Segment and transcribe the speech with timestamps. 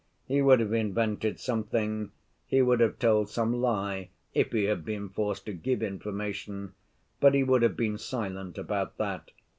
[0.25, 2.11] He would have invented something,
[2.47, 6.73] he would have told some lie if he had been forced to give information,
[7.19, 9.29] but he would have been silent about that.